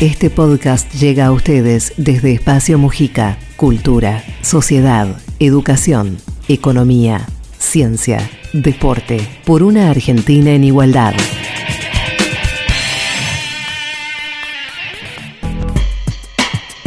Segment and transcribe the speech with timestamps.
[0.00, 3.38] Este podcast llega a ustedes desde Espacio Mujica.
[3.56, 6.18] Cultura, sociedad, educación,
[6.48, 7.26] economía,
[7.56, 8.18] ciencia,
[8.52, 11.14] deporte, por una Argentina en igualdad.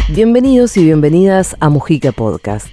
[0.09, 2.67] Bienvenidos y bienvenidas a Mujica Podcast.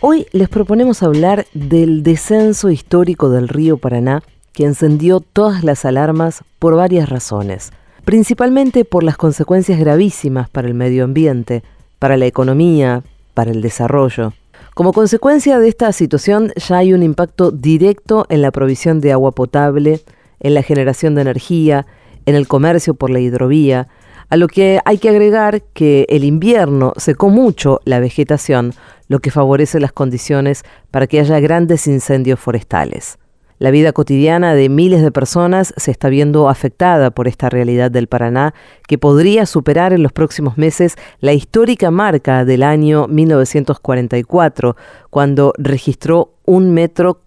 [0.00, 6.42] Hoy les proponemos hablar del descenso histórico del río Paraná que encendió todas las alarmas
[6.58, 7.70] por varias razones,
[8.04, 11.62] principalmente por las consecuencias gravísimas para el medio ambiente,
[11.98, 13.02] para la economía,
[13.34, 14.32] para el desarrollo.
[14.74, 19.32] Como consecuencia de esta situación ya hay un impacto directo en la provisión de agua
[19.32, 20.00] potable,
[20.40, 21.86] en la generación de energía,
[22.26, 23.88] en el comercio por la hidrovía,
[24.30, 28.72] a lo que hay que agregar que el invierno secó mucho la vegetación,
[29.08, 33.18] lo que favorece las condiciones para que haya grandes incendios forestales.
[33.60, 38.06] La vida cotidiana de miles de personas se está viendo afectada por esta realidad del
[38.06, 38.54] Paraná,
[38.88, 44.76] que podría superar en los próximos meses la histórica marca del año 1944,
[45.10, 47.20] cuando registró un metro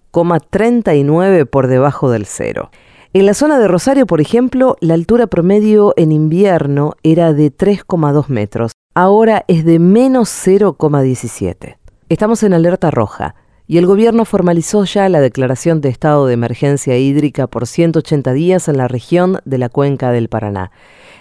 [0.49, 2.71] 39 por debajo del cero.
[3.13, 8.29] En la zona de Rosario, por ejemplo, la altura promedio en invierno era de 3,2
[8.29, 8.71] metros.
[8.95, 11.77] Ahora es de menos 0,17.
[12.09, 13.35] Estamos en alerta roja
[13.67, 18.67] y el gobierno formalizó ya la declaración de estado de emergencia hídrica por 180 días
[18.67, 20.71] en la región de la cuenca del Paraná.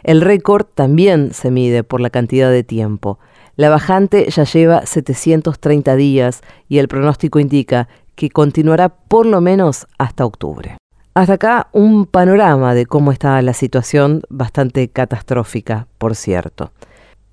[0.02, 3.18] El récord también se mide por la cantidad de tiempo.
[3.54, 9.86] La bajante ya lleva 730 días y el pronóstico indica que continuará por lo menos
[9.98, 10.76] hasta octubre.
[11.14, 16.72] Hasta acá un panorama de cómo está la situación, bastante catastrófica, por cierto.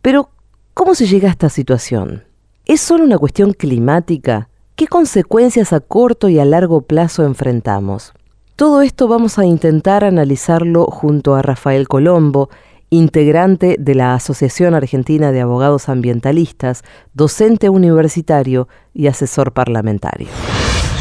[0.02, 0.30] Pero,
[0.73, 2.25] ¿cómo se llega a esta situación?
[2.65, 4.49] ¿Es solo una cuestión climática?
[4.80, 8.13] ¿Qué consecuencias a corto y a largo plazo enfrentamos?
[8.55, 12.49] Todo esto vamos a intentar analizarlo junto a Rafael Colombo,
[12.89, 20.30] integrante de la Asociación Argentina de Abogados Ambientalistas, docente universitario y asesor parlamentario.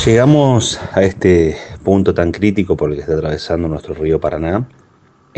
[0.04, 4.66] Llegamos a este punto tan crítico por el que está atravesando nuestro río Paraná,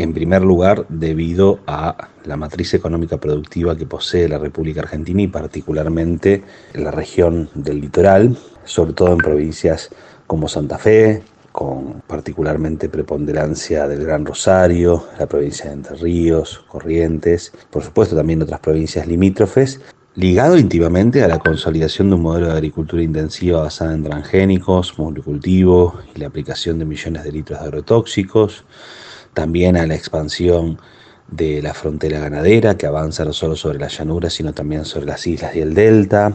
[0.01, 5.27] en primer lugar debido a la matriz económica productiva que posee la República Argentina y
[5.27, 9.89] particularmente en la región del litoral, sobre todo en provincias
[10.27, 17.51] como Santa Fe, con particularmente preponderancia del Gran Rosario, la provincia de Entre Ríos, Corrientes,
[17.69, 19.81] por supuesto también otras provincias limítrofes,
[20.15, 25.99] ligado íntimamente a la consolidación de un modelo de agricultura intensiva basada en transgénicos, monocultivo
[26.15, 28.65] y la aplicación de millones de litros de agrotóxicos,
[29.33, 30.79] también a la expansión
[31.27, 35.25] de la frontera ganadera que avanza no solo sobre las llanuras sino también sobre las
[35.25, 36.33] islas y el delta.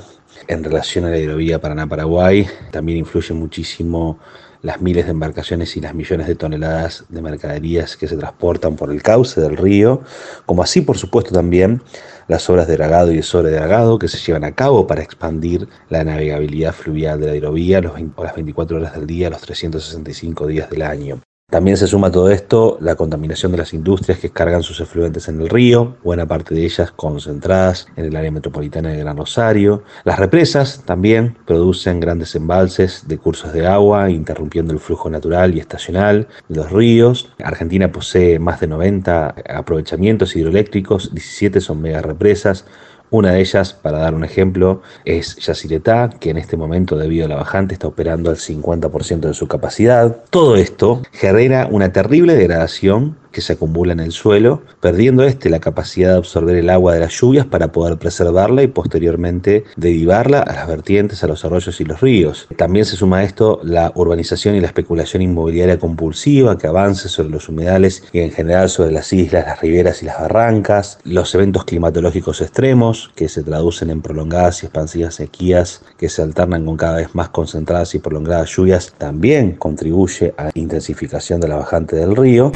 [0.48, 4.18] En relación a la hidrovía Paraná-Paraguay, también influye muchísimo
[4.62, 8.90] las miles de embarcaciones y las millones de toneladas de mercaderías que se transportan por
[8.90, 10.02] el cauce del río,
[10.44, 11.82] como así por supuesto también
[12.28, 16.02] las obras de dragado y de sobredragado que se llevan a cabo para expandir la
[16.04, 21.20] navegabilidad fluvial de la hidrovía las 24 horas del día, los 365 días del año.
[21.48, 25.28] También se suma a todo esto la contaminación de las industrias que cargan sus efluentes
[25.28, 29.84] en el río, buena parte de ellas concentradas en el área metropolitana de Gran Rosario.
[30.02, 35.60] Las represas también producen grandes embalses de cursos de agua, interrumpiendo el flujo natural y
[35.60, 37.32] estacional de los ríos.
[37.44, 42.64] Argentina posee más de 90 aprovechamientos hidroeléctricos, 17 son mega represas,
[43.10, 47.28] una de ellas, para dar un ejemplo, es Yacyretá, que en este momento, debido a
[47.28, 50.24] la bajante, está operando al 50% de su capacidad.
[50.30, 55.60] Todo esto genera una terrible degradación que se acumula en el suelo, perdiendo este la
[55.60, 60.54] capacidad de absorber el agua de las lluvias para poder preservarla y posteriormente derivarla a
[60.54, 62.48] las vertientes, a los arroyos y los ríos.
[62.56, 67.28] También se suma a esto la urbanización y la especulación inmobiliaria compulsiva que avance sobre
[67.28, 71.66] los humedales y en general sobre las islas, las riberas y las barrancas, los eventos
[71.66, 76.96] climatológicos extremos que se traducen en prolongadas y expansivas sequías que se alternan con cada
[76.96, 82.16] vez más concentradas y prolongadas lluvias, también contribuye a la intensificación de la bajante del
[82.16, 82.50] río.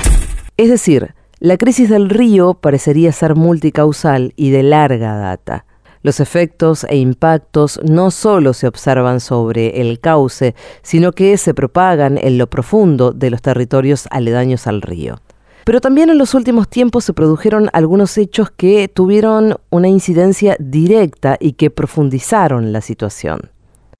[0.56, 5.64] Es decir, la crisis del río parecería ser multicausal y de larga data.
[6.02, 12.18] Los efectos e impactos no solo se observan sobre el cauce, sino que se propagan
[12.18, 15.20] en lo profundo de los territorios aledaños al río.
[15.64, 21.36] Pero también en los últimos tiempos se produjeron algunos hechos que tuvieron una incidencia directa
[21.38, 23.50] y que profundizaron la situación.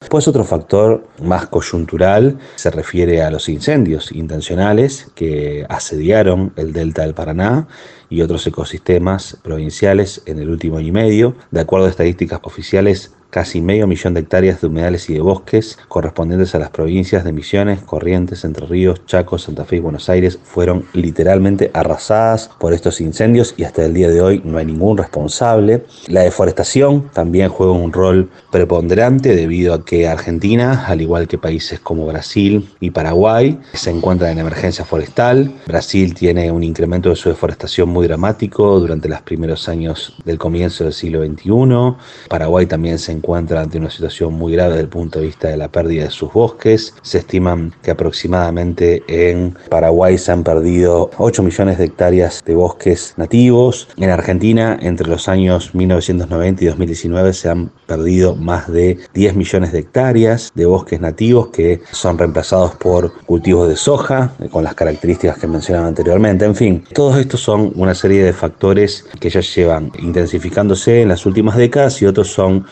[0.00, 7.02] Después otro factor más coyuntural se refiere a los incendios intencionales que asediaron el delta
[7.02, 7.68] del Paraná
[8.08, 11.36] y otros ecosistemas provinciales en el último año y medio.
[11.50, 15.78] De acuerdo a estadísticas oficiales, casi medio millón de hectáreas de humedales y de bosques
[15.88, 20.38] correspondientes a las provincias de Misiones, Corrientes, Entre Ríos, Chaco, Santa Fe y Buenos Aires
[20.42, 24.98] fueron literalmente arrasadas por estos incendios y hasta el día de hoy no hay ningún
[24.98, 25.84] responsable.
[26.08, 31.80] La deforestación también juega un rol preponderante debido a que Argentina, al igual que países
[31.80, 35.54] como Brasil y Paraguay, se encuentran en emergencia forestal.
[35.66, 40.84] Brasil tiene un incremento de su deforestación muy dramático durante los primeros años del comienzo
[40.84, 42.28] del siglo XXI.
[42.28, 43.19] Paraguay también se encuentra
[43.56, 46.32] ante una situación muy grave desde el punto de vista de la pérdida de sus
[46.32, 46.94] bosques.
[47.02, 53.14] Se estiman que aproximadamente en Paraguay se han perdido 8 millones de hectáreas de bosques
[53.16, 53.88] nativos.
[53.96, 59.72] En Argentina, entre los años 1990 y 2019, se han perdido más de 10 millones
[59.72, 65.38] de hectáreas de bosques nativos que son reemplazados por cultivos de soja, con las características
[65.38, 66.44] que mencionaba anteriormente.
[66.44, 71.26] En fin, todos estos son una serie de factores que ya llevan intensificándose en las
[71.26, 72.66] últimas décadas y otros son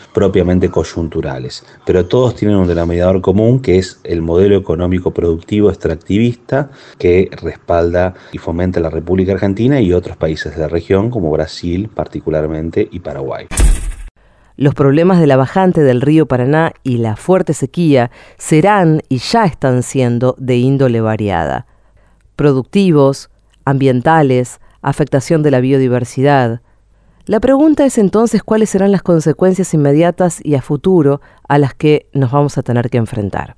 [0.69, 1.65] coyunturales.
[1.85, 8.13] Pero todos tienen un denominador común que es el modelo económico productivo extractivista que respalda
[8.31, 12.99] y fomenta la República Argentina y otros países de la región como Brasil particularmente y
[12.99, 13.47] Paraguay.
[14.55, 19.45] Los problemas de la bajante del río Paraná y la fuerte sequía serán y ya
[19.45, 21.65] están siendo de índole variada.
[22.35, 23.29] Productivos,
[23.63, 26.61] ambientales, afectación de la biodiversidad.
[27.29, 32.07] La pregunta es entonces cuáles serán las consecuencias inmediatas y a futuro a las que
[32.11, 33.55] nos vamos a tener que enfrentar.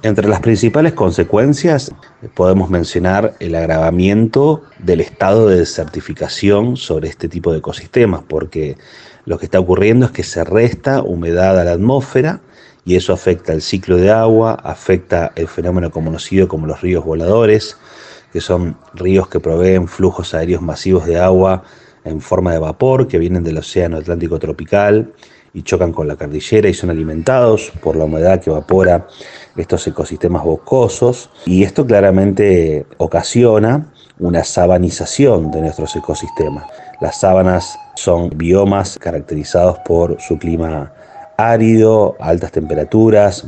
[0.00, 1.92] Entre las principales consecuencias
[2.32, 8.78] podemos mencionar el agravamiento del estado de desertificación sobre este tipo de ecosistemas, porque
[9.26, 12.40] lo que está ocurriendo es que se resta humedad a la atmósfera
[12.86, 17.76] y eso afecta el ciclo de agua, afecta el fenómeno conocido como los ríos voladores,
[18.32, 21.64] que son ríos que proveen flujos aéreos masivos de agua
[22.04, 25.12] en forma de vapor que vienen del Océano Atlántico tropical
[25.52, 29.06] y chocan con la cordillera y son alimentados por la humedad que evapora
[29.56, 36.64] estos ecosistemas boscosos y esto claramente ocasiona una sabanización de nuestros ecosistemas.
[37.00, 40.92] Las sábanas son biomas caracterizados por su clima
[41.36, 43.46] árido, altas temperaturas,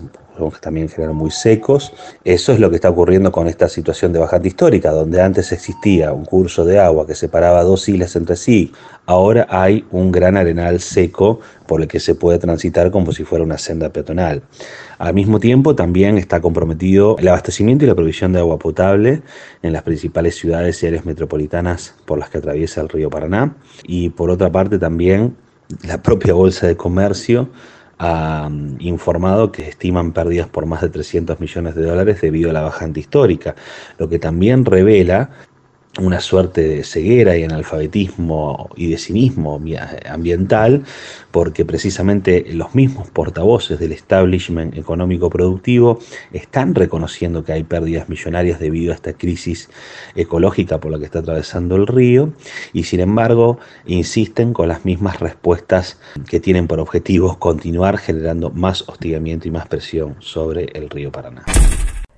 [0.60, 1.92] también generan muy secos.
[2.24, 6.12] Eso es lo que está ocurriendo con esta situación de bajante histórica, donde antes existía
[6.12, 8.72] un curso de agua que separaba dos islas entre sí,
[9.06, 13.44] ahora hay un gran arenal seco por el que se puede transitar como si fuera
[13.44, 14.42] una senda peatonal.
[14.98, 19.22] Al mismo tiempo también está comprometido el abastecimiento y la provisión de agua potable
[19.62, 24.10] en las principales ciudades y áreas metropolitanas por las que atraviesa el río Paraná y
[24.10, 25.36] por otra parte también
[25.86, 27.48] la propia Bolsa de Comercio
[27.98, 32.62] ha informado que estiman pérdidas por más de 300 millones de dólares debido a la
[32.62, 33.54] bajante histórica,
[33.98, 35.30] lo que también revela
[35.98, 39.60] una suerte de ceguera y analfabetismo y de cinismo
[40.08, 40.84] ambiental,
[41.30, 45.98] porque precisamente los mismos portavoces del establishment económico productivo
[46.32, 49.68] están reconociendo que hay pérdidas millonarias debido a esta crisis
[50.14, 52.32] ecológica por la que está atravesando el río,
[52.72, 58.88] y sin embargo insisten con las mismas respuestas que tienen por objetivo continuar generando más
[58.88, 61.44] hostigamiento y más presión sobre el río Paraná.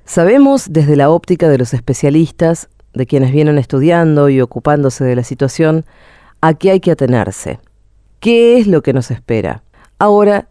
[0.07, 5.25] Sabemos desde la óptica de los especialistas de quienes vienen estudiando y ocupándose de la
[5.25, 5.85] situación,
[6.41, 7.61] a qué hay que atenerse.
[8.21, 9.63] ¿Qué es lo que nos espera?
[9.99, 10.49] Ahora,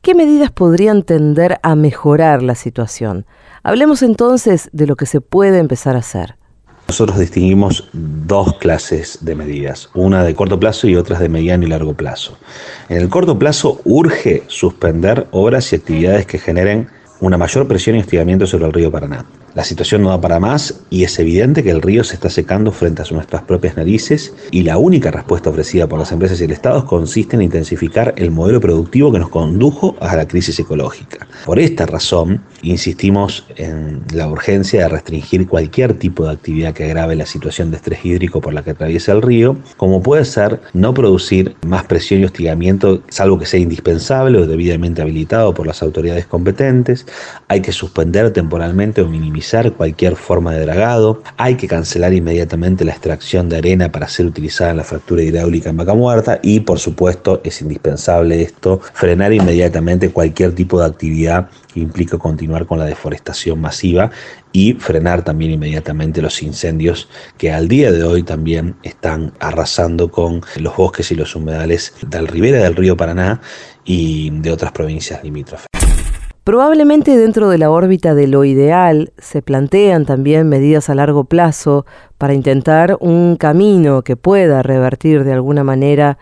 [0.00, 3.26] ¿qué medidas podrían tender a mejorar la situación?
[3.62, 6.36] Hablemos entonces de lo que se puede empezar a hacer.
[6.88, 11.68] Nosotros distinguimos dos clases de medidas, una de corto plazo y otras de mediano y
[11.68, 12.38] largo plazo.
[12.88, 16.88] En el corto plazo urge suspender obras y actividades que generen
[17.20, 19.26] una mayor presión y hostigamiento sobre el río Paraná.
[19.56, 22.72] La situación no da para más y es evidente que el río se está secando
[22.72, 26.50] frente a nuestras propias narices y la única respuesta ofrecida por las empresas y el
[26.50, 31.26] Estado consiste en intensificar el modelo productivo que nos condujo a la crisis ecológica.
[31.46, 37.16] Por esta razón, insistimos en la urgencia de restringir cualquier tipo de actividad que agrave
[37.16, 40.92] la situación de estrés hídrico por la que atraviesa el río, como puede ser no
[40.92, 46.26] producir más presión y hostigamiento, salvo que sea indispensable o debidamente habilitado por las autoridades
[46.26, 47.06] competentes.
[47.48, 49.45] Hay que suspender temporalmente o minimizar
[49.76, 54.72] cualquier forma de dragado, hay que cancelar inmediatamente la extracción de arena para ser utilizada
[54.72, 60.10] en la fractura hidráulica en vaca muerta y por supuesto es indispensable esto, frenar inmediatamente
[60.10, 64.10] cualquier tipo de actividad que implique continuar con la deforestación masiva
[64.52, 70.42] y frenar también inmediatamente los incendios que al día de hoy también están arrasando con
[70.56, 73.40] los bosques y los humedales del ribera del río Paraná
[73.84, 75.85] y de otras provincias limítrofes.
[76.46, 81.86] Probablemente dentro de la órbita de lo ideal se plantean también medidas a largo plazo
[82.18, 86.18] para intentar un camino que pueda revertir de alguna manera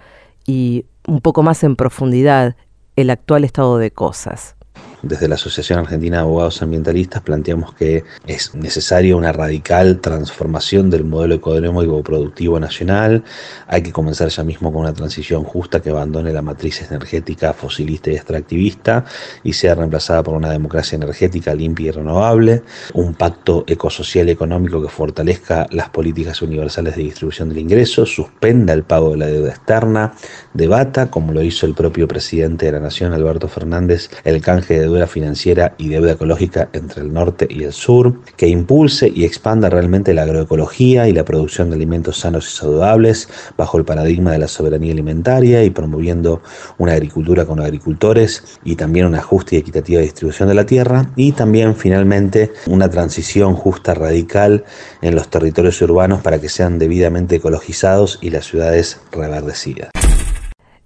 [0.46, 2.56] y un poco más en profundidad
[2.96, 4.56] el actual estado de cosas.
[5.04, 11.04] Desde la Asociación Argentina de Abogados Ambientalistas planteamos que es necesaria una radical transformación del
[11.04, 13.22] modelo económico productivo nacional.
[13.66, 18.10] Hay que comenzar ya mismo con una transición justa que abandone la matriz energética fosilista
[18.10, 19.04] y extractivista
[19.42, 22.62] y sea reemplazada por una democracia energética limpia y renovable,
[22.94, 28.72] un pacto ecosocial y económico que fortalezca las políticas universales de distribución del ingreso, suspenda
[28.72, 30.14] el pago de la deuda externa,
[30.54, 34.93] debata, como lo hizo el propio presidente de la Nación, Alberto Fernández, el canje de
[34.94, 39.68] deuda financiera y deuda ecológica entre el norte y el sur, que impulse y expanda
[39.68, 44.38] realmente la agroecología y la producción de alimentos sanos y saludables bajo el paradigma de
[44.38, 46.42] la soberanía alimentaria y promoviendo
[46.78, 51.32] una agricultura con agricultores y también una justa y equitativa distribución de la tierra y
[51.32, 54.64] también finalmente una transición justa radical
[55.02, 59.90] en los territorios urbanos para que sean debidamente ecologizados y las ciudades reverdecidas.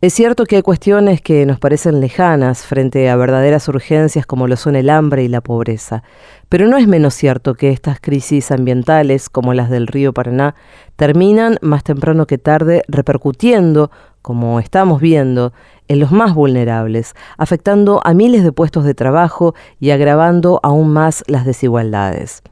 [0.01, 4.55] Es cierto que hay cuestiones que nos parecen lejanas frente a verdaderas urgencias como lo
[4.55, 6.05] son el hambre y la pobreza,
[6.49, 10.55] pero no es menos cierto que estas crisis ambientales, como las del río Paraná,
[10.95, 13.91] terminan más temprano que tarde repercutiendo,
[14.23, 15.53] como estamos viendo,
[15.89, 21.25] en los más vulnerables, afectando a miles de puestos de trabajo y agravando aún más
[21.27, 22.45] las desigualdades.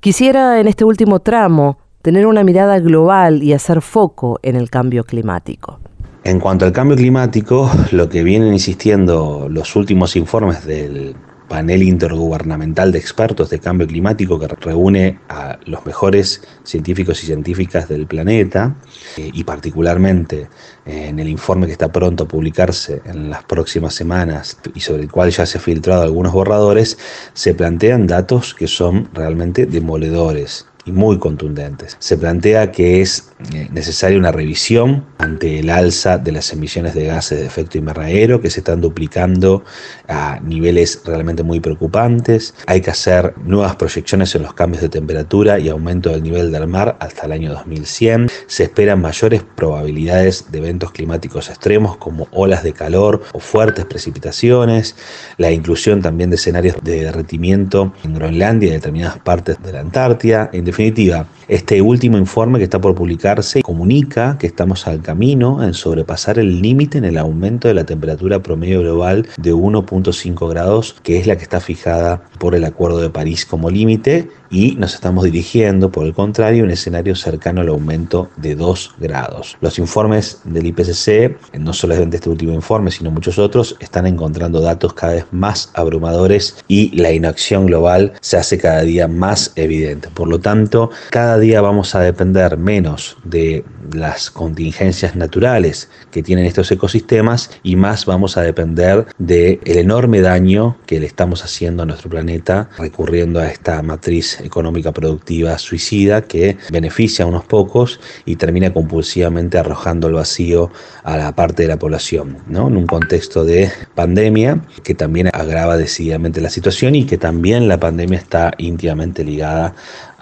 [0.00, 5.04] Quisiera en este último tramo tener una mirada global y hacer foco en el cambio
[5.04, 5.78] climático.
[6.24, 11.14] En cuanto al cambio climático, lo que vienen insistiendo los últimos informes del
[11.48, 17.90] panel intergubernamental de expertos de cambio climático que reúne a los mejores científicos y científicas
[17.90, 18.74] del planeta
[19.18, 20.48] eh, y particularmente
[20.86, 25.10] en el informe que está pronto a publicarse en las próximas semanas y sobre el
[25.10, 26.96] cual ya se han filtrado algunos borradores,
[27.34, 31.96] se plantean datos que son realmente demoledores y muy contundentes.
[31.98, 37.06] Se plantea que es eh, necesaria una revisión ante el alza de las emisiones de
[37.06, 39.64] gases de efecto invernadero que se están duplicando
[40.08, 42.54] a niveles realmente muy preocupantes.
[42.66, 46.66] Hay que hacer nuevas proyecciones en los cambios de temperatura y aumento del nivel del
[46.66, 48.28] mar hasta el año 2100.
[48.46, 54.96] Se esperan mayores probabilidades de eventos climáticos extremos como olas de calor o fuertes precipitaciones.
[55.38, 60.50] La inclusión también de escenarios de derretimiento en Groenlandia y determinadas partes de la Antártida.
[60.74, 66.38] Definitiva, este último informe que está por publicarse comunica que estamos al camino en sobrepasar
[66.38, 71.26] el límite en el aumento de la temperatura promedio global de 1.5 grados, que es
[71.26, 75.90] la que está fijada por el Acuerdo de París como límite, y nos estamos dirigiendo,
[75.90, 79.56] por el contrario, a un escenario cercano al aumento de 2 grados.
[79.60, 84.94] Los informes del IPCC, no solamente este último informe, sino muchos otros, están encontrando datos
[84.94, 90.08] cada vez más abrumadores y la inacción global se hace cada día más evidente.
[90.14, 96.46] Por lo tanto, cada día vamos a depender menos de las contingencias naturales que tienen
[96.46, 101.82] estos ecosistemas y más vamos a depender del el enorme daño que le estamos haciendo
[101.82, 108.00] a nuestro planeta recurriendo a esta matriz económica productiva suicida que beneficia a unos pocos
[108.24, 110.70] y termina compulsivamente arrojando el vacío
[111.02, 112.68] a la parte de la población, ¿no?
[112.68, 117.78] en un contexto de pandemia que también agrava decididamente la situación y que también la
[117.78, 119.74] pandemia está íntimamente ligada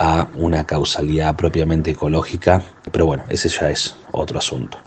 [0.02, 4.78] a una causalidad propiamente ecológica, pero bueno, ese ya es otro asunto.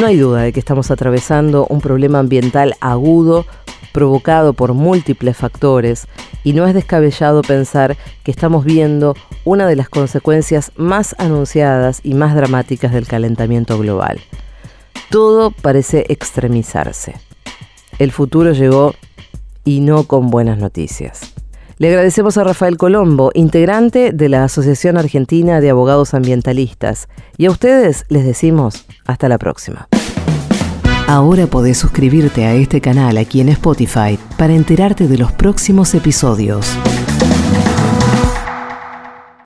[0.00, 3.44] No hay duda de que estamos atravesando un problema ambiental agudo
[3.92, 6.06] provocado por múltiples factores
[6.42, 9.14] y no es descabellado pensar que estamos viendo
[9.44, 14.20] una de las consecuencias más anunciadas y más dramáticas del calentamiento global.
[15.10, 17.16] Todo parece extremizarse.
[17.98, 18.94] El futuro llegó
[19.66, 21.29] y no con buenas noticias.
[21.80, 27.08] Le agradecemos a Rafael Colombo, integrante de la Asociación Argentina de Abogados Ambientalistas,
[27.38, 29.88] y a ustedes les decimos hasta la próxima.
[31.06, 36.66] Ahora podés suscribirte a este canal aquí en Spotify para enterarte de los próximos episodios.